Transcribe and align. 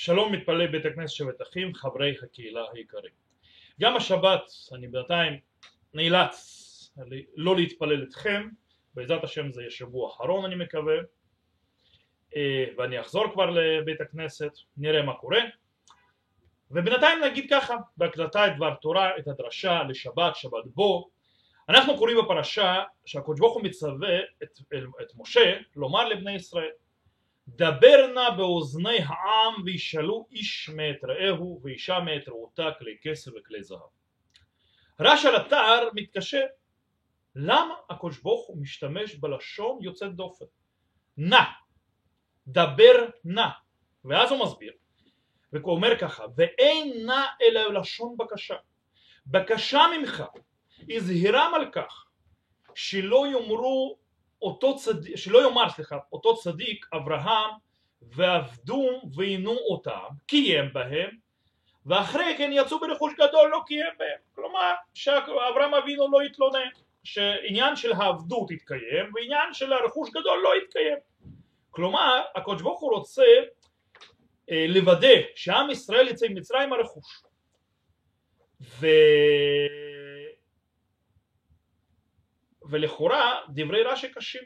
שלום 0.00 0.32
מתפלא 0.32 0.66
בית 0.66 0.86
הכנסת 0.86 1.14
שבת 1.14 1.42
אחים, 1.42 1.74
חברי 1.74 2.14
הקהילה 2.22 2.64
היקרים. 2.72 3.12
גם 3.80 3.96
השבת 3.96 4.42
אני 4.72 4.88
בינתיים 4.88 5.38
נאלץ 5.94 6.36
לא 7.36 7.56
להתפלל 7.56 8.02
אתכם, 8.02 8.48
בעזרת 8.94 9.24
השם 9.24 9.52
זה 9.52 9.60
יהיה 9.60 9.70
שבוע 9.70 10.10
אחרון 10.10 10.44
אני 10.44 10.54
מקווה, 10.54 10.94
אה, 12.36 12.64
ואני 12.76 13.00
אחזור 13.00 13.32
כבר 13.32 13.50
לבית 13.50 14.00
הכנסת, 14.00 14.52
נראה 14.76 15.02
מה 15.02 15.14
קורה. 15.14 15.40
ובינתיים 16.70 17.24
נגיד 17.24 17.46
ככה, 17.50 17.76
בהקלטה 17.96 18.46
את 18.46 18.56
דבר 18.56 18.74
תורה, 18.74 19.18
את 19.18 19.28
הדרשה 19.28 19.82
לשבת, 19.82 20.36
שבת 20.36 20.66
בו. 20.66 21.10
אנחנו 21.68 21.96
קוראים 21.96 22.16
בפרשה 22.24 22.82
שהקדוש 23.04 23.40
ברוך 23.40 23.54
הוא 23.54 23.62
מצווה 23.62 24.18
את, 24.42 24.58
את 25.02 25.12
משה 25.16 25.58
לומר 25.76 26.08
לבני 26.08 26.34
ישראל 26.34 26.70
דבר 27.56 28.06
נא 28.14 28.30
באוזני 28.30 28.98
העם 28.98 29.62
וישאלו 29.64 30.26
איש 30.32 30.68
מאת 30.68 31.04
רעהו 31.04 31.60
ואישה 31.62 32.00
מאת 32.00 32.28
רעותה 32.28 32.70
כלי 32.78 32.96
כסף 33.02 33.30
וכלי 33.36 33.62
זהב. 33.62 33.80
רש 35.00 35.24
על 35.24 35.36
אתר 35.36 35.88
מתקשה 35.94 36.40
למה 37.34 37.74
הקדוש 37.90 38.18
ברוך 38.18 38.46
הוא 38.48 38.62
משתמש 38.62 39.14
בלשון 39.14 39.78
יוצאת 39.82 40.14
דופן? 40.14 40.44
נא, 41.16 41.42
דבר 42.46 43.08
נא, 43.24 43.48
ואז 44.04 44.30
הוא 44.30 44.44
מסביר. 44.44 44.72
והוא 45.52 45.72
אומר 45.72 45.98
ככה 45.98 46.24
ואין 46.36 47.06
נא 47.06 47.26
אלא 47.42 47.80
לשון 47.80 48.16
בקשה. 48.18 48.56
בקשה 49.26 49.80
ממך 49.98 50.24
הזהירם 50.90 51.52
על 51.54 51.70
כך 51.72 52.04
שלא 52.74 53.26
יאמרו 53.32 53.98
אותו 54.42 54.76
צדיק, 54.76 55.16
שלא 55.16 55.42
יאמר 55.44 55.70
סליחה, 55.70 55.98
אותו 56.12 56.36
צדיק 56.36 56.86
אברהם 56.92 57.50
ועבדו 58.02 59.00
ועינו 59.14 59.56
אותם, 59.70 60.08
קיים 60.26 60.72
בהם 60.72 61.10
ואחרי 61.86 62.34
כן 62.38 62.50
יצאו 62.52 62.80
ברכוש 62.80 63.12
גדול 63.14 63.50
לא 63.50 63.60
קיים 63.66 63.92
בהם. 63.98 64.18
כלומר 64.34 64.74
שאברהם 64.94 65.74
אבינו 65.74 66.10
לא 66.12 66.20
התלונן 66.20 66.68
שעניין 67.04 67.76
של 67.76 67.92
העבדות 67.92 68.50
יתקיים 68.50 69.14
ועניין 69.14 69.52
של 69.54 69.72
הרכוש 69.72 70.10
גדול 70.10 70.40
לא 70.44 70.50
יתקיים. 70.62 70.98
כלומר 71.70 72.22
הקדוש 72.34 72.62
ברוך 72.62 72.80
הוא 72.80 72.92
רוצה 72.92 73.24
אה, 74.50 74.64
לוודא 74.68 75.14
שעם 75.34 75.70
ישראל 75.70 76.08
יצא 76.08 76.26
ממצרים 76.28 76.72
הרכוש. 76.72 77.22
ו... 78.60 78.86
ולכאורה 82.68 83.40
דברי 83.48 83.82
רש"י 83.82 84.08
קשים. 84.08 84.42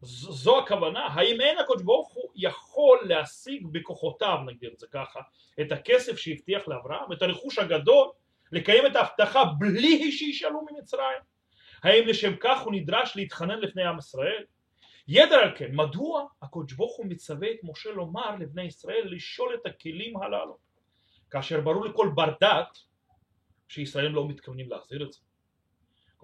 זו 0.00 0.58
הכוונה, 0.58 1.06
האם 1.06 1.40
אין 1.40 1.58
הקדוש 1.58 1.82
ברוך 1.82 2.14
הוא 2.14 2.30
יכול 2.36 2.98
להשיג 3.02 3.66
בכוחותיו, 3.72 4.38
נגדיר 4.46 4.70
את 4.74 4.78
זה 4.78 4.86
ככה, 4.90 5.20
את 5.60 5.72
הכסף 5.72 6.16
שהבטיח 6.16 6.68
לאברהם, 6.68 7.12
את 7.12 7.22
הרכוש 7.22 7.58
הגדול, 7.58 8.08
לקיים 8.52 8.86
את 8.86 8.96
ההבטחה 8.96 9.44
בלי 9.44 10.12
שישאלו 10.12 10.66
ממצרים? 10.70 11.18
האם 11.82 12.08
לשם 12.08 12.36
כך 12.40 12.62
הוא 12.62 12.72
נדרש 12.72 13.16
להתחנן 13.16 13.58
לפני 13.58 13.84
עם 13.84 13.98
ישראל? 13.98 14.44
יתר 15.08 15.34
על 15.34 15.56
כן, 15.56 15.70
מדוע 15.72 16.26
הקדוש 16.42 16.72
ברוך 16.72 16.96
הוא 16.96 17.06
מצווה 17.06 17.50
את 17.50 17.56
משה 17.62 17.90
לומר 17.90 18.36
לבני 18.36 18.62
ישראל 18.62 19.08
לשאול 19.10 19.54
את 19.54 19.66
הכלים 19.66 20.16
הללו, 20.16 20.58
כאשר 21.30 21.60
ברור 21.60 21.84
לכל 21.84 22.10
בר 22.14 22.32
דעת 22.40 22.78
שישראל 23.68 24.08
לא 24.08 24.28
מתכוונים 24.28 24.70
להחזיר 24.70 25.02
את 25.02 25.12
זה. 25.12 25.20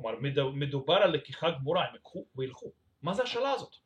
כלומר 0.02 0.18
מדובר 0.52 0.94
על 0.94 1.10
לקיחה 1.10 1.50
גמורה, 1.50 1.84
הם 1.84 1.96
יקחו 1.96 2.26
וילכו. 2.36 2.72
מה 3.02 3.14
זה 3.14 3.22
השאלה 3.22 3.50
הזאת? 3.50 3.76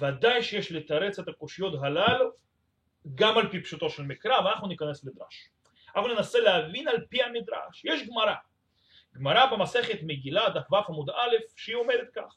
ודאי 0.00 0.42
שיש 0.42 0.72
לתרץ 0.72 1.18
את 1.18 1.28
הקושיות 1.28 1.82
הללו 1.82 2.30
גם 3.14 3.38
על 3.38 3.50
פי 3.50 3.62
פשוטו 3.62 3.90
של 3.90 4.02
מקרא 4.02 4.40
ואנחנו 4.40 4.68
ניכנס 4.68 5.04
לדרש. 5.04 5.48
אנחנו 5.96 6.14
ננסה 6.14 6.38
להבין 6.38 6.88
על 6.88 7.06
פי 7.08 7.22
המדרש. 7.22 7.84
יש 7.84 8.08
גמרא. 8.08 8.34
גמרא 9.14 9.46
במסכת 9.46 9.98
מגילה 10.02 10.48
דף 10.50 10.72
ו 10.72 10.76
עמוד 10.76 11.10
א' 11.10 11.36
שהיא 11.56 11.76
אומרת 11.76 12.08
כך 12.14 12.36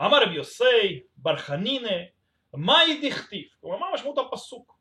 אמר 0.00 0.22
רבי 0.22 0.34
יוסי 0.34 1.02
בר 1.16 1.36
חנינא 1.36 1.96
מהי 2.54 3.08
דכתיב? 3.08 3.48
כלומר 3.60 3.78
מה 3.78 3.86
משמעות 3.94 4.18
הפסוק? 4.18 4.78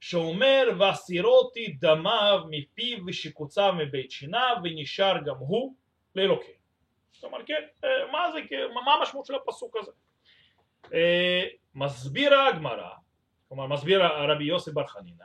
שאומר 0.00 0.68
והסירותי 0.78 1.76
דמיו 1.80 2.40
מפיו 2.50 2.98
ושיקוציו 3.06 3.72
מבית 3.78 4.10
שיניו 4.10 4.56
ונשאר 4.64 5.16
גם 5.26 5.36
הוא 5.38 5.74
לאלוקים. 6.14 6.54
זאת 7.12 7.24
אומרת 7.24 7.46
כן, 7.46 7.62
אה, 7.84 8.12
מה 8.12 8.32
זה, 8.32 8.40
מה 8.84 8.94
המשמעות 8.94 9.26
של 9.26 9.34
הפסוק 9.34 9.76
הזה? 9.76 9.92
אה, 10.94 11.44
מסביר 11.74 12.34
הגמרא, 12.34 12.90
כלומר 13.48 13.66
מסביר 13.66 14.02
הרבי 14.02 14.44
יוסף 14.44 14.72
בר 14.72 14.86
חנינא, 14.86 15.24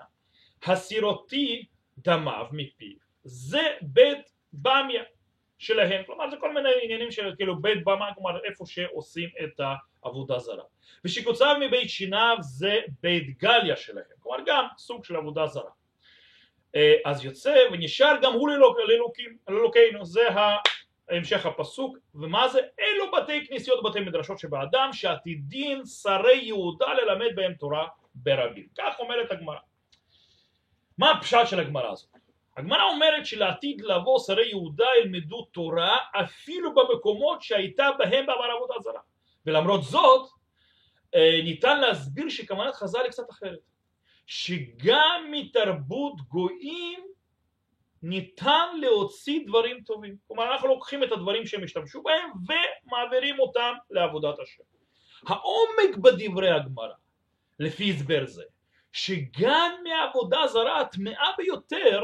הסירותי 0.64 1.66
דמיו 1.98 2.46
מפיו 2.52 2.98
זה 3.24 3.62
בית 3.82 4.32
במיה 4.54 5.04
שלהם, 5.58 6.04
כלומר 6.06 6.30
זה 6.30 6.38
כל 6.40 6.54
מיני 6.54 6.70
עניינים 6.84 7.12
של 7.12 7.34
כאילו 7.36 7.62
בית 7.62 7.84
במה, 7.84 8.14
כלומר 8.14 8.44
איפה 8.44 8.66
שעושים 8.68 9.30
את 9.44 9.60
העבודה 10.04 10.40
זרה. 10.40 10.64
ושיקוציו 11.06 11.56
מבית 11.62 11.90
שיניו 11.90 12.38
זה 12.40 12.80
בית 13.02 13.38
גליה 13.38 13.76
שלהם, 13.76 14.06
כלומר 14.20 14.38
גם 14.46 14.66
סוג 14.78 15.06
של 15.06 15.16
עבודה 15.16 15.48
זרה. 15.48 15.72
אה, 16.76 16.96
אז 17.06 17.26
יוצא 17.26 17.56
ונשאר 17.72 18.16
גם 18.22 18.34
הוא 18.34 18.50
לאלוקינו, 19.48 20.06
זה 20.06 20.28
המשך 21.10 21.46
הפסוק, 21.46 21.98
ומה 22.16 22.48
זה? 22.48 22.60
אלו 22.80 23.12
בתי 23.12 23.48
כנסיות 23.48 23.80
ובתי 23.80 24.00
מדרשות 24.00 24.40
שבאדם 24.40 24.90
שעתידין 24.94 25.86
שרי 25.86 26.40
יהודה 26.44 26.94
ללמד 26.94 27.36
בהם 27.36 27.54
תורה 27.54 27.88
ברבים. 28.16 28.68
כך 28.78 29.00
אומרת 29.00 29.32
הגמרא. 29.32 29.60
מה 30.98 31.12
הפשט 31.12 31.48
של 31.48 31.60
הגמרא 31.60 31.92
הזאת? 31.92 32.10
הגמרא 32.58 32.84
אומרת 32.84 33.26
שלעתיד 33.26 33.82
לבוא 33.82 34.20
שרי 34.20 34.50
יהודה 34.50 34.88
ילמדו 35.02 35.42
תורה 35.42 35.98
אפילו 36.12 36.76
במקומות 36.76 37.42
שהייתה 37.42 37.90
בהם 37.98 38.26
בעבר 38.26 38.52
עבודה 38.56 38.74
זרה 38.80 39.02
ולמרות 39.46 39.84
זאת 39.84 40.30
אה, 41.16 41.40
ניתן 41.44 41.82
להסביר 41.82 42.30
שכוונת 42.30 42.76
חז"ל 42.76 43.00
היא 43.00 43.10
קצת 43.12 43.30
אחרת 43.30 43.60
שגם 44.26 45.28
מתרבות 45.32 46.22
גויים 46.22 47.00
ניתן 48.04 48.68
להוציא 48.82 49.40
דברים 49.48 49.84
טובים. 49.86 50.16
כלומר 50.28 50.52
אנחנו 50.52 50.68
לוקחים 50.68 51.04
את 51.04 51.12
הדברים 51.12 51.46
שהם 51.46 51.64
השתמשו 51.64 52.02
בהם 52.02 52.30
ומעבירים 52.48 53.40
אותם 53.40 53.74
לעבודת 53.92 54.40
השם. 54.40 54.64
העומק 55.28 55.98
בדברי 55.98 56.52
הגמרא 56.52 56.94
לפי 57.60 57.92
הסבר 57.92 58.26
זה 58.26 58.44
שגם 58.94 59.72
מעבודה 59.84 60.48
זרה 60.48 60.82
הטמאה 60.82 61.30
ביותר 61.38 62.04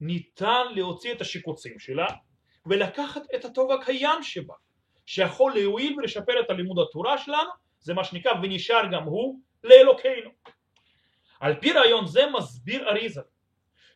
ניתן 0.00 0.66
להוציא 0.74 1.12
את 1.12 1.20
השיקוצים 1.20 1.78
שלה 1.78 2.06
ולקחת 2.66 3.22
את 3.34 3.44
הטוב 3.44 3.72
הקיים 3.72 4.22
שבה 4.22 4.54
שיכול 5.06 5.54
להועיל 5.54 5.98
ולשפר 5.98 6.40
את 6.40 6.50
הלימוד 6.50 6.78
התורה 6.78 7.18
שלנו 7.18 7.50
זה 7.80 7.94
מה 7.94 8.04
שנקרא 8.04 8.32
ונשאר 8.42 8.82
גם 8.92 9.02
הוא 9.02 9.40
לאלוקינו 9.64 10.30
על 11.40 11.54
פי 11.60 11.72
רעיון 11.72 12.06
זה 12.06 12.22
מסביר 12.38 12.88
אריזה 12.88 13.20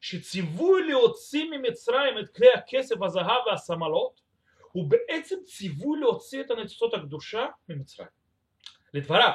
שציווי 0.00 0.88
להוציא 0.88 1.44
ממצרים 1.50 2.18
את 2.18 2.28
כלי 2.36 2.52
הכסף 2.52 3.02
הזהב 3.02 3.46
והסמלות 3.46 4.20
הוא 4.72 4.90
בעצם 4.90 5.36
ציווי 5.44 6.00
להוציא 6.00 6.40
את 6.40 6.50
הניצוצות 6.50 6.94
הקדושה 6.94 7.46
ממצרים 7.68 8.08
לדבריו 8.94 9.32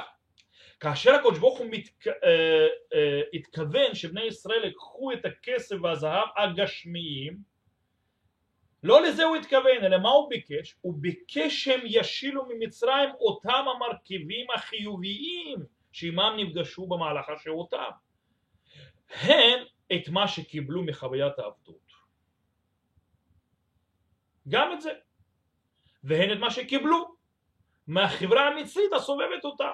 כאשר 0.80 1.14
הקדוש 1.14 1.38
ברוך 1.38 1.58
הוא 1.58 1.66
מתכ... 1.70 2.06
אה, 2.06 2.66
אה, 2.94 3.20
התכוון 3.34 3.94
שבני 3.94 4.22
ישראל 4.22 4.64
יקחו 4.64 5.12
את 5.12 5.24
הכסף 5.24 5.76
והזהב 5.82 6.28
הגשמיים 6.36 7.38
לא 8.82 9.02
לזה 9.02 9.24
הוא 9.24 9.36
התכוון 9.36 9.84
אלא 9.84 9.98
מה 9.98 10.08
הוא 10.08 10.30
ביקש? 10.30 10.76
הוא 10.80 10.94
ביקש 10.96 11.64
שהם 11.64 11.80
ישילו 11.84 12.46
ממצרים 12.48 13.10
אותם 13.20 13.64
המרכיבים 13.76 14.46
החיוביים 14.54 15.58
שעימם 15.92 16.34
נפגשו 16.36 16.86
במהלך 16.86 17.28
השהותם 17.28 17.90
הן 19.10 19.64
את 19.92 20.08
מה 20.08 20.28
שקיבלו 20.28 20.82
מחוויית 20.82 21.38
העבדות 21.38 21.92
גם 24.48 24.72
את 24.72 24.80
זה 24.80 24.92
והן 26.04 26.32
את 26.32 26.38
מה 26.38 26.50
שקיבלו 26.50 27.14
מהחברה 27.86 28.48
המצרית 28.48 28.92
הסובבת 28.92 29.44
אותה 29.44 29.70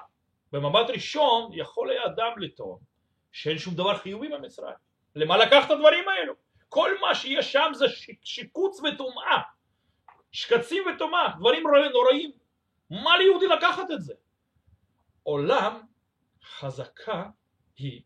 במבט 0.53 0.91
ראשון 0.91 1.51
יכול 1.53 1.91
היה 1.91 2.07
אדם 2.07 2.39
לטעון 2.39 2.79
שאין 3.33 3.59
שום 3.59 3.75
דבר 3.75 3.97
חיובי 3.97 4.29
במצרים. 4.29 4.75
למה 5.17 5.37
לקח 5.37 5.67
את 5.67 5.71
הדברים 5.71 6.09
האלו? 6.09 6.35
כל 6.69 6.91
מה 7.01 7.15
שיש 7.15 7.53
שם 7.53 7.71
זה 7.75 7.87
שיקוץ 8.25 8.81
וטומאה, 8.81 9.41
שקצים 10.33 10.83
וטומאה, 10.87 11.29
דברים 11.39 11.63
נוראים. 11.93 12.33
מה 12.91 13.19
ליהודי 13.19 13.47
לקחת 13.47 13.91
את 13.91 14.03
זה? 14.03 14.15
עולם 15.23 15.81
חזקה 16.45 17.27
היא 17.77 18.03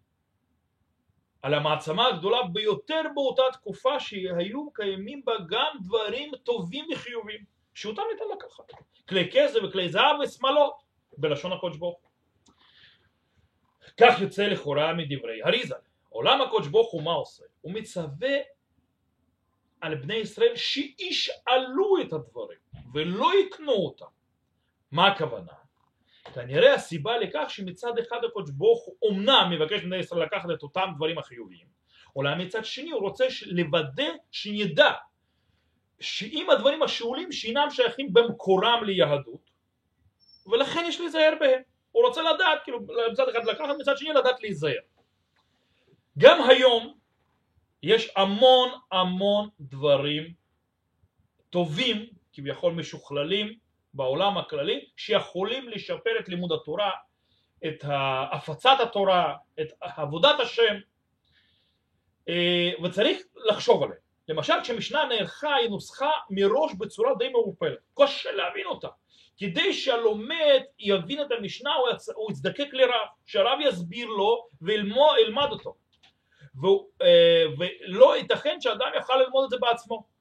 על 1.43 1.55
המעצמה 1.55 2.07
הגדולה 2.07 2.43
ביותר 2.53 3.03
באותה 3.15 3.43
תקופה 3.53 4.01
שהיו 4.01 4.71
קיימים 4.73 5.25
בה 5.25 5.33
גם 5.49 5.77
דברים 5.83 6.33
טובים 6.43 6.87
וחיובים 6.93 7.45
שאותם 7.75 8.03
ניתן 8.13 8.25
לקחת 8.37 8.73
כלי 9.09 9.31
כסף 9.33 9.59
וכלי 9.69 9.89
זהב 9.89 10.17
ושמאלות 10.25 10.83
בלשון 11.19 11.53
הקודש 11.53 11.77
ברוך 11.77 11.99
כך 14.01 14.21
יוצא 14.21 14.43
לכאורה 14.43 14.95
מדברי 14.95 15.43
הריזה. 15.43 15.75
עולם 16.09 16.41
הקודש 16.41 16.67
ברוך 16.67 16.93
הוא 16.93 17.03
מה 17.03 17.13
עושה? 17.13 17.45
הוא 17.61 17.73
מצווה 17.73 18.37
על 19.81 19.95
בני 19.95 20.15
ישראל 20.15 20.57
שישאלו 20.57 22.03
את 22.03 22.13
הדברים 22.13 22.59
ולא 22.95 23.31
יקנו 23.41 23.73
אותם. 23.73 24.07
מה 24.91 25.07
הכוונה? 25.07 25.53
כנראה 26.35 26.75
הסיבה 26.75 27.19
לכך 27.19 27.45
שמצד 27.49 27.99
אחד 27.99 28.25
הקודש 28.25 28.51
ברוך 28.51 28.85
הוא 28.85 28.97
אומנם 29.03 29.49
מבקש 29.51 29.81
מבני 29.81 29.97
ישראל 29.97 30.23
לקחת 30.23 30.51
את 30.55 30.63
אותם 30.63 30.89
דברים 30.97 31.19
החיוביים, 31.19 31.67
אולם 32.17 32.39
מצד 32.39 32.65
שני 32.65 32.91
הוא 32.91 33.01
רוצה 33.01 33.27
לוודא 33.47 34.09
שנדע 34.31 34.93
שאם 36.01 36.51
הדברים 36.51 36.83
השאולים 36.83 37.33
שאינם 37.33 37.71
שייכים 37.71 38.13
במקורם 38.13 38.85
ליהדות 38.85 39.51
ולכן 40.47 40.85
יש 40.89 41.01
להיזהר 41.01 41.33
בהם. 41.41 41.63
הוא 41.93 42.07
רוצה 42.07 42.23
לדעת, 42.23 42.59
כאילו 42.65 42.79
מצד 43.13 43.29
אחד 43.29 43.45
לקחת, 43.45 43.75
מצד 43.81 43.99
שני 43.99 44.13
לדעת 44.13 44.41
להיזהר. 44.41 44.81
גם 46.19 46.43
היום 46.51 46.99
יש 47.83 48.13
המון 48.17 48.69
המון 48.93 49.49
דברים 49.61 50.33
טובים, 51.51 52.07
כביכול 52.33 52.73
משוכללים 52.73 53.59
בעולם 53.99 54.39
הכללי, 54.39 54.85
שיכולים 54.97 55.69
לשפר 55.69 56.11
את 56.21 56.29
לימוד 56.29 56.53
התורה, 56.53 56.91
את 57.67 57.85
הפצת 58.33 58.77
התורה, 58.81 59.35
את 59.61 59.73
עבודת 59.81 60.41
השם, 60.41 60.75
אה, 62.29 62.71
וצריך 62.85 63.19
לחשוב 63.37 63.83
עליהם. 63.83 63.99
למשל 64.29 64.55
כשמשנה 64.63 65.05
נערכה 65.05 65.55
היא 65.55 65.71
נוסחה 65.71 66.11
מראש 66.31 66.73
בצורה 66.79 67.15
די 67.19 67.29
מעורפלת, 67.29 67.79
קשה 67.99 68.33
להבין 68.33 68.67
אותה. 68.67 68.89
כדי 69.39 69.73
שהלומד 69.73 70.61
יבין 70.79 71.21
את 71.23 71.33
המשנה 71.39 71.71
הוא 72.15 72.31
יזדקק 72.31 72.69
לרב, 72.73 73.07
שהרב 73.27 73.59
יסביר 73.61 74.07
לו 74.09 74.49
וילמד 74.63 75.49
אותו. 75.51 75.75
אה, 77.03 77.45
ולא 77.59 78.17
ייתכן 78.17 78.61
שאדם 78.61 78.91
יוכל 78.95 79.17
ללמוד 79.17 79.45
את 79.45 79.51
זה 79.51 79.57
בעצמו. 79.61 80.18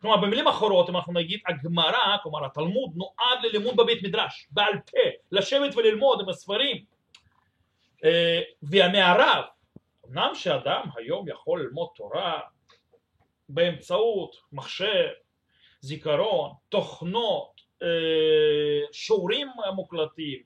כלומר 0.00 0.16
במילים 0.16 0.48
אחרות 0.48 0.88
אם 0.88 0.96
אנחנו 0.96 1.12
נגיד 1.12 1.40
הגמרא, 1.48 2.16
כלומר 2.22 2.44
התלמוד 2.44 2.90
נועד 2.94 3.38
ללימוד 3.42 3.76
בבית 3.76 4.02
מדרש, 4.02 4.48
בעל 4.50 4.72
פה, 4.90 4.98
לשבת 5.32 5.76
וללמוד 5.76 6.20
עם 6.20 6.28
הספרים 6.28 6.84
אה, 8.04 8.40
והמערב, 8.62 9.44
אמנם 10.08 10.30
שאדם 10.34 10.82
היום 10.96 11.28
יכול 11.28 11.62
ללמוד 11.62 11.88
תורה 11.96 12.40
באמצעות 13.48 14.36
מחשב, 14.52 15.08
זיכרון, 15.80 16.50
תוכנות, 16.68 17.60
אה, 17.82 17.88
שיעורים 18.92 19.48
מוקלטים, 19.74 20.42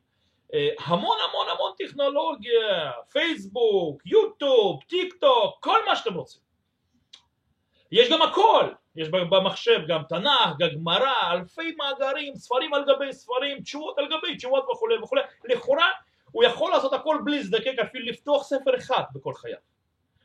אה, 0.54 0.68
המון 0.78 1.16
המון 1.28 1.46
המון 1.54 1.72
טכנולוגיה, 1.78 2.92
פייסבוק, 3.10 4.02
יוטיוב, 4.06 4.82
טיק 4.88 5.14
טוק, 5.20 5.56
כל 5.60 5.78
מה 5.86 5.96
שאתם 5.96 6.14
רוצים. 6.14 6.43
יש 7.94 8.10
גם 8.10 8.22
הכל, 8.22 8.68
יש 8.96 9.08
במחשב 9.08 9.80
גם 9.88 10.02
תנ"ך, 10.08 10.58
גמרא, 10.58 11.32
אלפי 11.32 11.74
מאגרים, 11.76 12.36
ספרים 12.36 12.74
על 12.74 12.84
גבי 12.84 13.12
ספרים, 13.12 13.60
תשובות 13.62 13.98
על 13.98 14.06
גבי 14.06 14.36
תשובות 14.36 14.64
וכולי 14.72 14.98
וכולי. 14.98 15.22
לכאורה 15.44 15.90
הוא 16.32 16.44
יכול 16.44 16.70
לעשות 16.70 16.92
הכל 16.92 17.18
בלי 17.24 17.36
להזדקק 17.36 17.74
אפילו 17.82 18.06
לפתוח 18.06 18.42
ספר 18.44 18.76
אחד 18.76 19.02
בכל 19.14 19.34
חייו 19.34 19.58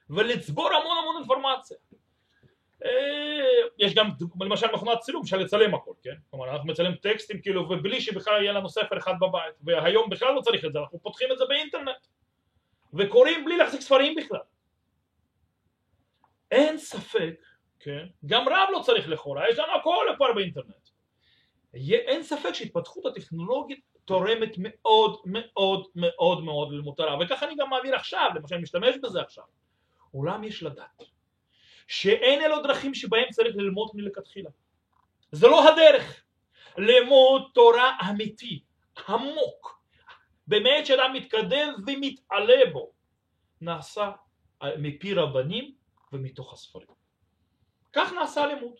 ולצבור 0.09 0.67
המון 0.73 0.97
המון 0.97 1.15
אינפורמציה. 1.17 1.77
אה, 2.85 2.89
יש 3.79 3.93
גם 3.93 4.09
למשל 4.41 4.67
מכונת 4.73 4.99
צילום 4.99 5.23
אפשר 5.23 5.37
לצלם 5.37 5.75
הכל, 5.75 5.93
כן? 6.03 6.15
כלומר 6.29 6.51
אנחנו 6.51 6.67
מצלם 6.67 6.95
טקסטים 6.95 7.41
כאילו 7.41 7.69
ובלי 7.69 8.01
שבכלל 8.01 8.41
יהיה 8.41 8.51
לנו 8.51 8.69
ספר 8.69 8.97
אחד 8.97 9.13
בבית 9.19 9.55
והיום 9.63 10.09
בכלל 10.09 10.33
לא 10.33 10.41
צריך 10.41 10.65
את 10.65 10.73
זה, 10.73 10.79
אנחנו 10.79 10.99
פותחים 10.99 11.31
את 11.31 11.37
זה 11.37 11.45
באינטרנט 11.49 12.07
וקוראים 12.93 13.45
בלי 13.45 13.57
להחזיק 13.57 13.81
ספרים 13.81 14.15
בכלל 14.15 14.39
אין 16.51 16.77
ספק, 16.77 17.41
כן? 17.79 18.05
גם 18.25 18.49
רב 18.49 18.69
לא 18.71 18.81
צריך 18.85 19.07
לכאורה, 19.09 19.49
יש 19.49 19.59
לנו 19.59 19.75
הכל 19.79 20.05
כבר 20.17 20.33
באינטרנט 20.33 20.89
אין 21.73 22.23
ספק 22.23 22.53
שהתפתחות 22.53 23.05
הטכנולוגית 23.05 23.79
תורמת 24.05 24.55
מאוד 24.57 25.21
מאוד 25.25 25.87
מאוד 25.95 26.43
מאוד 26.43 26.71
ללימוד 26.71 26.95
תורה 26.97 27.17
וככה 27.19 27.45
אני 27.45 27.55
גם 27.55 27.69
מעביר 27.69 27.95
עכשיו, 27.95 28.29
למשל 28.35 28.55
אני 28.55 28.63
משתמש 28.63 28.95
בזה 29.03 29.21
עכשיו 29.21 29.43
אולם 30.13 30.43
יש 30.43 30.63
לדעת 30.63 31.03
שאין 31.87 32.41
אלו 32.41 32.63
דרכים 32.63 32.93
שבהם 32.93 33.29
צריך 33.31 33.55
ללמוד 33.55 33.89
מלכתחילה. 33.93 34.49
זה 35.31 35.47
לא 35.47 35.69
הדרך. 35.69 36.23
לימוד 36.77 37.51
תורה 37.53 37.97
אמיתי, 38.09 38.63
עמוק, 39.07 39.81
באמת 40.47 40.85
שאדם 40.85 41.13
מתקדם 41.13 41.73
ומתעלה 41.87 42.61
בו, 42.73 42.91
נעשה 43.61 44.11
מפי 44.63 45.13
רבנים 45.13 45.75
ומתוך 46.13 46.53
הספרים. 46.53 46.98
כך 47.93 48.13
נעשה 48.13 48.45
לימוד. 48.45 48.73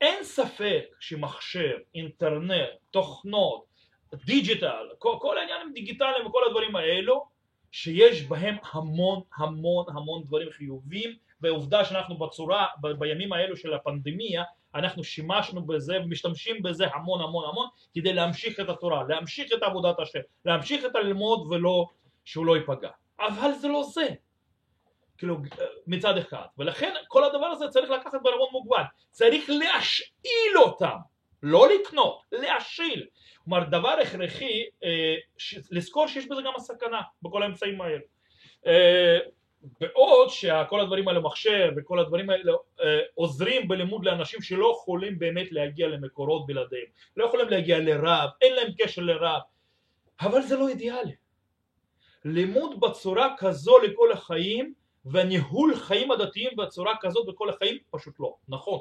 אין 0.00 0.24
ספק 0.24 0.84
שמחשב, 1.00 1.76
אינטרנט, 1.94 2.68
תוכנות, 2.90 3.64
דיג'יטל, 4.14 4.88
כל, 4.98 5.16
כל 5.20 5.38
העניינים 5.38 5.72
דיגיטליים 5.72 6.26
וכל 6.26 6.40
הדברים 6.46 6.76
האלו, 6.76 7.26
שיש 7.72 8.22
בהם 8.22 8.56
המון 8.72 9.20
המון 9.36 9.84
המון 9.88 10.22
דברים 10.24 10.50
חיוביים 10.50 11.16
ועובדה 11.40 11.84
שאנחנו 11.84 12.18
בצורה, 12.18 12.66
ב, 12.80 12.88
בימים 12.88 13.32
האלו 13.32 13.56
של 13.56 13.74
הפנדמיה, 13.74 14.42
אנחנו 14.74 15.04
שימשנו 15.04 15.66
בזה 15.66 16.00
ומשתמשים 16.04 16.62
בזה 16.62 16.86
המון 16.94 17.20
המון 17.20 17.44
המון 17.48 17.68
כדי 17.94 18.12
להמשיך 18.12 18.60
את 18.60 18.68
התורה, 18.68 19.04
להמשיך 19.08 19.52
את 19.54 19.62
עבודת 19.62 19.98
השם, 19.98 20.20
להמשיך 20.44 20.84
את 20.84 20.96
הלמוד 20.96 21.46
ולא, 21.50 21.86
שהוא 22.24 22.46
לא 22.46 22.56
ייפגע. 22.56 22.90
אבל 23.20 23.52
זה 23.52 23.68
לא 23.68 23.82
זה. 23.82 24.08
כאילו 25.20 25.36
מצד 25.86 26.16
אחד. 26.16 26.46
ולכן 26.58 26.94
כל 27.08 27.24
הדבר 27.24 27.46
הזה 27.46 27.68
צריך 27.68 27.90
לקחת 27.90 28.20
בערבון 28.22 28.48
מוגבל. 28.52 28.82
צריך 29.10 29.50
להשאיל 29.50 30.58
אותם. 30.58 30.96
לא 31.42 31.68
לקנות 31.68 32.22
להשיל. 32.32 33.06
כלומר 33.44 33.64
דבר 33.64 33.96
הכרחי 34.02 34.62
אה. 34.84 35.14
לזכור 35.70 36.06
שיש 36.06 36.26
בזה 36.26 36.42
גם 36.42 36.52
הסכנה 36.56 37.00
בכל 37.22 37.42
האמצעים 37.42 37.80
האלה. 37.80 38.00
אה, 38.66 39.18
בעוד 39.80 40.28
שכל 40.30 40.80
הדברים 40.80 41.08
האלה 41.08 41.20
מחשב 41.20 41.70
וכל 41.76 41.98
הדברים 41.98 42.30
האלה 42.30 42.52
אה, 42.80 43.00
עוזרים 43.14 43.68
בלימוד 43.68 44.04
לאנשים 44.04 44.42
שלא 44.42 44.76
יכולים 44.76 45.18
באמת 45.18 45.52
להגיע 45.52 45.88
למקורות 45.88 46.46
בלעדיהם. 46.46 46.86
לא 47.16 47.24
יכולים 47.24 47.48
להגיע 47.48 47.78
לרב, 47.78 48.30
אין 48.40 48.54
להם 48.54 48.72
קשר 48.78 49.02
לרב. 49.02 49.40
אבל 50.20 50.42
זה 50.42 50.56
לא 50.56 50.68
אידיאלי. 50.68 51.14
לימוד 52.24 52.80
בצורה 52.80 53.34
כזו 53.38 53.78
לכל 53.78 54.12
החיים 54.12 54.74
וניהול 55.04 55.76
חיים 55.76 56.10
הדתיים 56.10 56.50
בצורה 56.56 56.94
כזאת 57.00 57.26
בכל 57.26 57.50
החיים 57.50 57.78
פשוט 57.90 58.20
לא, 58.20 58.34
נכון 58.48 58.80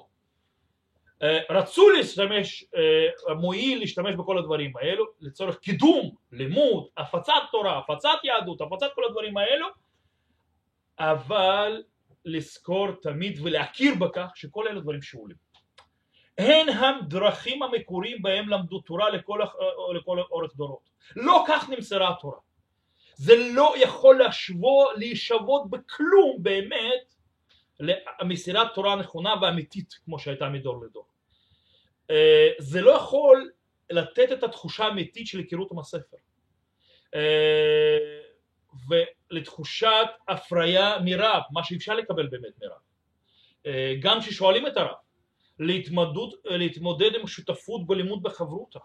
אה, 1.23 1.39
רצו 1.49 1.89
להשתמש, 1.89 2.65
אה, 2.75 3.33
מועיל 3.33 3.79
להשתמש 3.79 4.15
בכל 4.15 4.37
הדברים 4.37 4.77
האלו 4.77 5.05
לצורך 5.21 5.59
קידום, 5.59 6.09
לימוד, 6.31 6.87
הפצת 6.97 7.33
תורה, 7.51 7.79
הפצת 7.79 8.19
יהדות, 8.23 8.61
הפצת 8.61 8.87
כל 8.95 9.01
הדברים 9.09 9.37
האלו 9.37 9.67
אבל 10.99 11.83
לזכור 12.25 12.91
תמיד 12.91 13.39
ולהכיר 13.43 13.95
בכך 13.95 14.31
שכל 14.35 14.67
אלה 14.67 14.81
דברים 14.81 15.01
שאולים. 15.01 15.37
הן 16.37 16.69
הדרכים 16.69 17.63
המקוריים 17.63 18.21
בהם 18.21 18.49
למדו 18.49 18.79
תורה 18.79 19.09
לכל, 19.09 19.39
לכל 19.95 20.19
אורך 20.31 20.55
דורות. 20.55 20.89
לא 21.15 21.43
כך 21.47 21.69
נמסרה 21.69 22.09
התורה. 22.09 22.37
זה 23.19 23.35
לא 23.35 23.73
יכול 23.77 24.17
להשוות, 24.17 24.89
להישוות 24.97 25.69
בכלום 25.69 26.37
באמת 26.39 27.15
למסירת 27.79 28.67
תורה 28.73 28.95
נכונה 28.95 29.33
ואמיתית 29.41 29.93
כמו 30.05 30.19
שהייתה 30.19 30.49
מדור 30.49 30.83
לדור. 30.85 31.05
אה, 32.11 32.49
זה 32.59 32.81
לא 32.81 32.91
יכול 32.91 33.51
לתת 33.89 34.31
את 34.31 34.43
התחושה 34.43 34.85
האמיתית 34.85 35.27
של 35.27 35.37
היכרות 35.37 35.71
עם 35.71 35.79
הספר. 35.79 36.17
אה, 37.15 38.19
ולתחושת 38.89 40.07
הפריה 40.27 40.97
מרב, 41.05 41.41
מה 41.51 41.63
שאפשר 41.63 41.93
לקבל 41.93 42.27
באמת 42.27 42.53
מרב. 42.61 42.81
אה, 43.65 43.93
גם 43.99 44.21
כששואלים 44.21 44.67
את 44.67 44.77
הרב, 44.77 44.95
להתמודד, 45.59 46.35
להתמודד 46.45 47.15
עם 47.15 47.27
שותפות 47.27 47.87
בלימוד 47.87 48.23
בחברותה. 48.23 48.79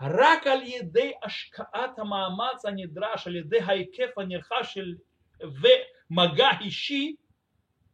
רק 0.00 0.46
על 0.46 0.62
ידי 0.62 1.12
השקעת 1.24 1.98
המאמץ 1.98 2.64
הנדרש, 2.64 3.26
על 3.26 3.36
ידי 3.36 3.60
ההיקף 3.60 4.18
הנרחש 4.18 4.74
של 4.74 4.94
ומגע 5.40 6.48
אישי, 6.60 7.14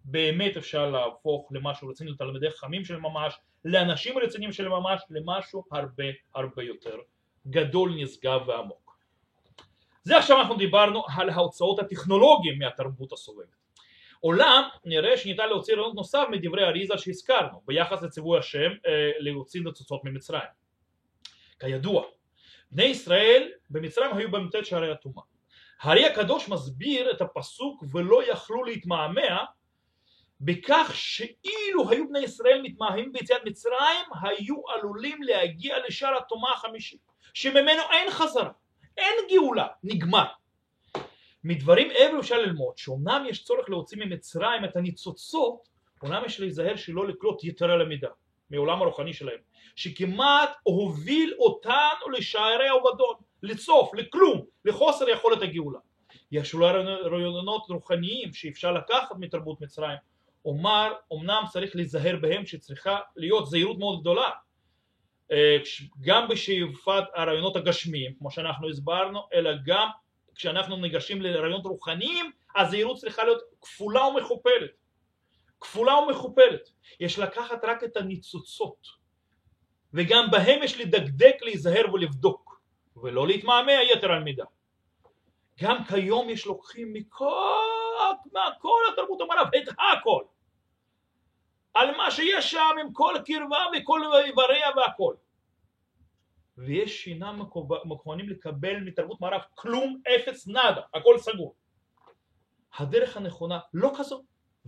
באמת 0.05 0.57
אפשר 0.57 0.91
להפוך 0.91 1.49
למשהו 1.53 1.89
רציני 1.89 2.11
לתלמידי 2.11 2.51
חכמים 2.51 2.85
של 2.85 2.97
ממש, 2.97 3.35
לאנשים 3.65 4.19
רציניים 4.19 4.53
של 4.53 4.69
ממש, 4.69 5.03
למשהו 5.11 5.65
הרבה 5.73 6.05
הרבה 6.35 6.63
יותר 6.63 6.97
גדול, 7.47 7.95
נשגב 7.97 8.41
ועמוק. 8.49 8.97
זה 10.03 10.19
עכשיו 10.19 10.41
אנחנו 10.41 10.57
דיברנו 10.57 11.03
על 11.17 11.31
ההוצאות 11.31 11.79
הטכנולוגיים 11.79 12.59
מהתרבות 12.59 13.13
הסובבת. 13.13 13.63
עולם 14.21 14.69
נראה 14.85 15.17
שניתן 15.17 15.49
להוציא 15.49 15.75
רעיון 15.75 15.93
נוסף 15.97 16.25
מדברי 16.31 16.65
אריזה 16.65 16.99
שהזכרנו 16.99 17.61
ביחס 17.67 18.03
לציווי 18.03 18.39
השם 18.39 18.71
אה, 18.87 19.11
להוציא 19.19 19.61
נצוצות 19.65 20.05
ממצרים. 20.05 20.62
כידוע, 21.63 22.05
בני 22.71 22.85
ישראל 22.85 23.51
במצרים 23.71 24.17
היו 24.17 24.31
במ"ט 24.31 24.55
שערי 24.65 24.93
הטומאה. 24.93 25.25
הארי 25.81 26.05
הקדוש 26.05 26.49
מסביר 26.49 27.11
את 27.11 27.21
הפסוק 27.21 27.85
ולא 27.93 28.31
יכלו 28.31 28.65
להתמהמה 28.65 29.45
בכך 30.41 30.91
שאילו 30.95 31.91
היו 31.91 32.09
בני 32.09 32.19
ישראל 32.19 32.61
מתמהמים 32.63 33.13
ביציאת 33.13 33.41
מצרים 33.45 34.07
היו 34.23 34.57
עלולים 34.69 35.23
להגיע 35.23 35.77
לשער 35.87 36.17
הטומאה 36.17 36.53
החמישי 36.53 36.99
שממנו 37.35 37.83
אין 37.93 38.11
חזרה, 38.11 38.51
אין 38.99 39.15
גאולה, 39.31 39.67
נגמר. 39.83 40.27
מדברים 41.45 41.91
אלו 41.91 42.21
אפשר 42.21 42.39
ללמוד 42.39 42.79
שאומנם 42.79 43.25
יש 43.29 43.45
צורך 43.45 43.71
להוציא 43.71 43.99
ממצרים 43.99 44.65
את 44.65 44.77
הניצוצות, 44.77 45.69
אומנם 46.03 46.23
יש 46.27 46.41
להיזהר 46.41 46.77
שלא 46.77 47.09
לקלוט 47.09 47.45
יתרה 47.45 47.77
למידה 47.77 48.09
מעולם 48.53 48.83
הרוחני 48.83 49.13
שלהם, 49.13 49.39
שכמעט 49.77 50.51
הוביל 50.63 51.35
אותנו 51.39 52.11
לשערי 52.13 52.69
האובדון, 52.69 53.15
לצוף, 53.43 53.95
לכלום, 53.95 54.45
לחוסר 54.65 55.09
יכולת 55.09 55.43
הגאולה. 55.43 55.79
יש 56.33 56.55
אולי 56.55 56.73
רעיונות 57.05 57.63
רוחניים 57.69 58.33
שאפשר 58.35 58.73
לקחת 58.73 59.17
מתרבות 59.19 59.61
מצרים, 59.61 59.99
אומר, 60.45 60.93
אמנם 61.13 61.43
צריך 61.53 61.77
להיזהר 61.77 62.17
בהם 62.21 62.47
שצריכה 62.47 62.99
להיות 63.17 63.47
זהירות 63.47 63.79
מאוד 63.79 64.01
גדולה. 64.01 64.31
גם 66.01 66.29
בשאיפת 66.29 67.03
הרעיונות 67.15 67.57
הגשמיים 67.57 68.15
כמו 68.19 68.31
שאנחנו 68.31 68.69
הסברנו 68.69 69.21
אלא 69.35 69.51
גם 69.65 69.89
כשאנחנו 70.35 70.77
ניגשים 70.77 71.23
לרעיונות 71.23 71.67
רוחניים 71.67 72.31
הזהירות 72.57 72.97
צריכה 72.97 73.25
להיות 73.25 73.43
כפולה 73.63 74.07
ומכופלת 74.07 74.71
כפולה 75.63 75.99
ומכופלת. 75.99 76.69
יש 77.01 77.19
לקחת 77.19 77.65
רק 77.65 77.85
את 77.85 77.97
הניצוצות. 77.97 78.87
וגם 79.95 80.31
בהם 80.31 80.63
יש 80.63 80.81
לדקדק 80.81 81.37
להיזהר 81.43 81.95
ולבדוק 81.95 82.61
ולא 82.97 83.27
להתמהמה 83.27 83.73
יתר 83.73 84.13
על 84.13 84.23
מידה 84.23 84.45
גם 85.63 85.85
כיום 85.85 86.31
יש 86.31 86.47
לוקחים 86.47 86.93
מכל, 86.93 88.15
מכל 88.27 88.81
התרבות 88.93 89.21
המערב 89.21 89.49
את 89.57 89.69
הכל. 89.69 90.25
על 91.75 91.97
מה 91.97 92.11
שיש 92.11 92.51
שם 92.51 92.77
עם 92.81 92.93
כל 92.93 93.15
קרבה 93.27 93.59
וכל 93.77 94.01
איבריה 94.25 94.69
והכל. 94.77 95.15
ויש 96.59 97.09
אינם 97.09 97.43
מכוונים 97.85 98.29
לקבל 98.29 98.81
מתרבות 98.81 99.21
מערב 99.21 99.41
כלום 99.55 100.01
אפס 100.17 100.49
נאדה 100.49 100.83
הכל 100.95 101.19
סגור. 101.19 101.55
הדרך 102.79 103.17
הנכונה 103.17 103.59
לא 103.75 103.93
כזו 103.99 104.23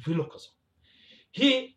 ולא 0.07 0.25
כזו 0.33 0.51
היא 1.35 1.75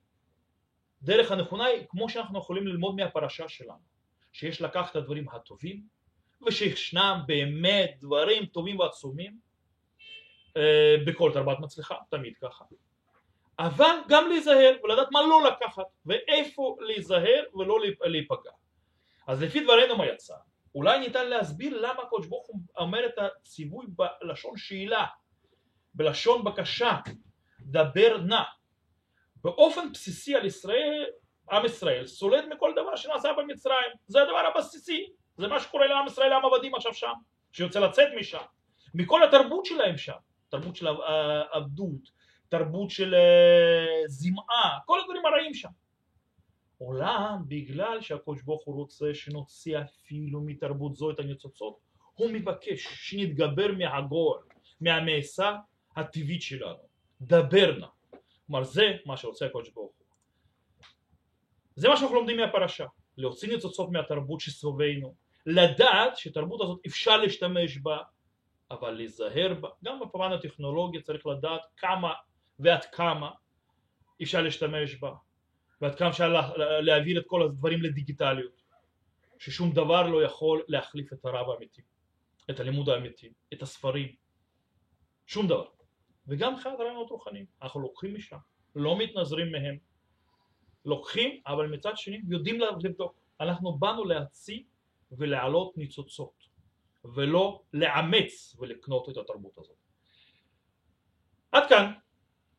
דרך 1.02 1.32
הנכונה 1.32 1.66
היא 1.66 1.86
כמו 1.90 2.10
שאנחנו 2.10 2.40
יכולים 2.40 2.68
ללמוד 2.68 2.96
מהפרשה 2.96 3.50
שלנו 3.50 3.98
שיש 4.32 4.62
לקחת 4.62 4.92
את 4.92 4.96
הדברים 4.96 5.30
הטובים 5.30 5.84
ושישנם 6.48 7.22
באמת 7.28 7.96
דברים 8.00 8.46
טובים 8.46 8.80
ועצומים 8.80 9.38
אה, 10.58 10.96
בכל 11.06 11.32
תרבת 11.34 11.60
מצליחה, 11.60 11.96
תמיד 12.10 12.34
ככה. 12.42 12.66
אבל 13.60 13.96
גם 14.10 14.30
להיזהר 14.30 14.76
ולדעת 14.84 15.08
מה 15.12 15.22
לא 15.22 15.44
לקחת 15.48 15.86
ואיפה 16.06 16.76
להיזהר 16.80 17.44
ולא 17.54 17.80
להיפגע. 18.06 18.52
אז 19.28 19.44
לפי 19.44 19.64
דברינו 19.64 19.98
מה 19.98 20.06
יצא? 20.06 20.36
אולי 20.76 21.00
ניתן 21.00 21.30
להסביר 21.30 21.82
למה 21.82 22.04
הקדוש 22.04 22.28
ברוך 22.28 22.48
הוא 22.48 22.60
אומר 22.78 23.06
את 23.06 23.14
הציווי 23.18 23.86
בלשון 23.90 24.58
שאלה 24.58 25.06
בלשון 25.94 26.44
בקשה 26.44 27.00
דבר 27.60 28.18
נא 28.18 28.44
באופן 29.44 29.92
בסיסי 29.92 30.36
על 30.36 30.46
ישראל 30.46 31.06
עם 31.52 31.66
ישראל 31.66 32.08
סולד 32.08 32.46
מכל 32.54 32.72
דבר 32.76 32.96
שנעשה 32.96 33.30
במצרים. 33.38 33.92
זה 34.08 34.22
הדבר 34.22 34.52
הבסיסי. 34.56 35.08
זה 35.38 35.48
מה 35.48 35.60
שקורה 35.60 35.88
לעם 35.88 36.08
ישראל 36.08 36.30
לעם 36.30 36.46
עבדים 36.46 36.76
עכשיו 36.76 36.94
שם 36.94 37.14
שיוצא 37.52 37.80
לצאת 37.80 38.08
משם. 38.20 38.44
מכל 38.94 39.24
התרבות 39.24 39.66
שלהם 39.66 39.98
שם. 39.98 40.18
תרבות 40.50 40.76
של 40.76 40.88
עבדות 41.52 42.18
תרבות 42.50 42.90
של 42.90 43.16
אה, 43.16 44.08
זמעה 44.08 44.80
כל 44.86 45.00
הדברים 45.00 45.26
הרעים 45.26 45.54
שם. 45.54 45.70
עולם 46.78 47.44
בגלל 47.48 48.02
שהקדוש 48.02 48.42
ברוך 48.42 48.66
הוא 48.66 48.76
רוצה 48.76 49.14
שנוציא 49.14 49.80
אפילו 49.80 50.42
מתרבות 50.42 50.96
זו 50.96 51.12
את 51.12 51.20
הניצוצות 51.20 51.78
הוא 52.14 52.32
מבקש 52.32 52.88
שנתגבר 52.92 53.72
מהגול 53.78 54.40
מהמעשה 54.82 55.56
הטבעית 55.96 56.42
שלנו. 56.42 56.88
דבר 57.22 57.80
נא 57.80 57.88
כלומר 58.48 58.64
זה 58.64 58.84
מה 59.06 59.18
שרוצה 59.18 59.46
הקדוש 59.46 59.70
ברוך 59.70 59.94
הוא. 59.98 60.06
זה 61.76 61.90
מה 61.90 61.98
שאנחנו 61.98 62.16
לומדים 62.16 62.38
מהפרשה 62.38 62.86
להוציא 63.18 63.50
ניצוצות 63.50 63.92
מהתרבות 63.92 64.40
שסובבנו 64.40 65.16
לדעת 65.46 66.18
שתרבות 66.18 66.62
הזאת 66.62 66.80
אפשר 66.88 67.18
להשתמש 67.18 67.78
בה 67.78 67.98
אבל 68.72 68.92
להיזהר 68.92 69.54
בה. 69.54 69.70
גם 69.84 70.00
בפרן 70.00 70.34
הטכנולוגיה 70.34 71.02
צריך 71.02 71.28
לדעת 71.28 71.62
כמה 71.78 72.14
ועד 72.60 72.86
כמה 72.86 73.32
אפשר 74.24 74.42
להשתמש 74.42 74.96
בה 74.96 75.12
ועד 75.82 75.96
כמה 75.96 76.10
אפשר 76.10 76.34
להעביר 76.82 77.20
את 77.20 77.24
כל 77.28 77.42
הדברים 77.42 77.82
לדיגיטליות 77.82 78.62
ששום 79.40 79.72
דבר 79.72 80.08
לא 80.08 80.24
יכול 80.24 80.64
להחליף 80.68 81.14
את 81.14 81.26
הרב 81.26 81.50
האמיתי 81.50 81.82
את 82.50 82.60
הלימוד 82.60 82.90
האמיתי, 82.90 83.34
את 83.54 83.62
הספרים 83.62 84.16
שום 85.26 85.48
דבר 85.48 85.66
וגם 86.28 86.54
מבחינת 86.54 86.80
רעיונות 86.80 87.10
רוחניים. 87.10 87.46
אנחנו 87.62 87.80
לוקחים 87.80 88.16
משם, 88.16 88.38
לא 88.76 88.98
מתנזרים 88.98 89.52
מהם. 89.52 89.78
לוקחים 90.86 91.42
אבל 91.48 91.68
מצד 91.68 91.98
שני 91.98 92.22
יודעים 92.28 92.60
לבדוק. 92.84 93.16
אנחנו 93.42 93.78
באנו 93.78 94.06
להציג 94.06 94.64
ולהעלות 95.12 95.78
ניצוצות 95.78 96.48
ולא 97.16 97.62
לאמץ 97.74 98.56
ולקנות 98.60 99.10
את 99.10 99.18
התרבות 99.18 99.58
הזאת. 99.58 99.78
עד 101.52 101.70
כאן. 101.70 101.92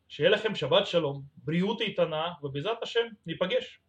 שיהיה 0.07 0.29
לכם 0.29 0.55
שבת 0.55 0.87
שלום, 0.87 1.21
בריאות 1.37 1.81
איתנה 1.81 2.33
ובעזרת 2.43 2.83
השם 2.83 3.07
ניפגש 3.25 3.79